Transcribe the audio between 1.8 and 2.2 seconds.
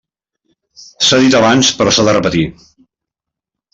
però s'ha de